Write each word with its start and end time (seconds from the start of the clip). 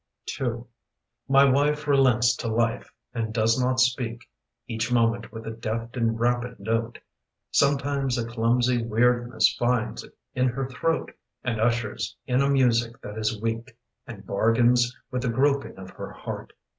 II 0.41 0.63
MY 1.27 1.45
wife 1.45 1.87
relents 1.87 2.35
to 2.37 2.47
life 2.47 2.91
and 3.13 3.31
does 3.31 3.59
not 3.61 3.79
speak 3.79 4.27
Each 4.65 4.91
moment 4.91 5.31
with 5.31 5.45
a 5.45 5.51
deft 5.51 5.95
and 5.95 6.19
rapid 6.19 6.59
note. 6.59 6.97
Sometimes 7.51 8.17
a 8.17 8.25
clumsy 8.25 8.83
weirdness 8.83 9.55
finds 9.59 10.03
in 10.33 10.47
her 10.47 10.65
throat 10.67 11.11
And 11.43 11.61
ushers 11.61 12.17
in 12.25 12.41
a 12.41 12.49
music 12.49 12.99
that 13.01 13.15
is 13.19 13.39
weak 13.39 13.77
And 14.07 14.25
bargains 14.25 14.97
with 15.11 15.21
the 15.21 15.29
groping 15.29 15.77
of 15.77 15.91
her 15.91 16.09
heart. 16.09 16.53